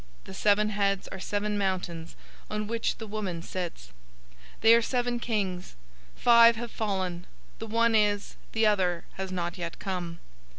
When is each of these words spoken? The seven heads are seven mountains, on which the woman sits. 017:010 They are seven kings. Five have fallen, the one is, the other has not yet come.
The 0.23 0.33
seven 0.33 0.69
heads 0.69 1.07
are 1.09 1.19
seven 1.19 1.59
mountains, 1.59 2.15
on 2.49 2.65
which 2.65 2.97
the 2.97 3.05
woman 3.05 3.43
sits. 3.43 3.89
017:010 4.61 4.61
They 4.61 4.73
are 4.73 4.81
seven 4.81 5.19
kings. 5.19 5.75
Five 6.15 6.55
have 6.55 6.71
fallen, 6.71 7.27
the 7.59 7.67
one 7.67 7.93
is, 7.93 8.35
the 8.53 8.65
other 8.65 9.05
has 9.17 9.31
not 9.31 9.59
yet 9.59 9.77
come. 9.77 10.17